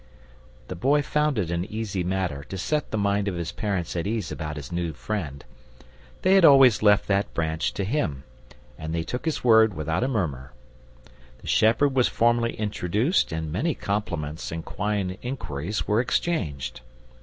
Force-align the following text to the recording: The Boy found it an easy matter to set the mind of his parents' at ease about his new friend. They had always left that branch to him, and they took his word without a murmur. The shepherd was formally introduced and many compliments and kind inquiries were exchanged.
The 0.67 0.75
Boy 0.75 1.03
found 1.03 1.37
it 1.37 1.51
an 1.51 1.63
easy 1.63 2.03
matter 2.03 2.43
to 2.45 2.57
set 2.57 2.89
the 2.89 2.97
mind 2.97 3.27
of 3.27 3.35
his 3.35 3.51
parents' 3.51 3.95
at 3.95 4.07
ease 4.07 4.31
about 4.31 4.55
his 4.55 4.71
new 4.71 4.93
friend. 4.93 5.45
They 6.23 6.33
had 6.33 6.43
always 6.43 6.81
left 6.81 7.07
that 7.07 7.31
branch 7.35 7.71
to 7.75 7.83
him, 7.83 8.23
and 8.79 8.95
they 8.95 9.03
took 9.03 9.25
his 9.25 9.43
word 9.43 9.75
without 9.75 10.03
a 10.03 10.07
murmur. 10.07 10.53
The 11.37 11.47
shepherd 11.47 11.95
was 11.95 12.07
formally 12.07 12.55
introduced 12.55 13.31
and 13.31 13.51
many 13.51 13.75
compliments 13.75 14.51
and 14.51 14.65
kind 14.65 15.19
inquiries 15.21 15.87
were 15.87 16.01
exchanged. 16.01 16.81